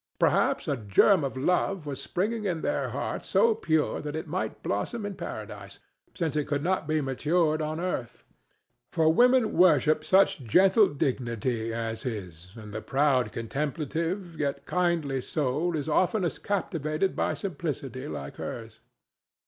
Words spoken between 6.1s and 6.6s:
since it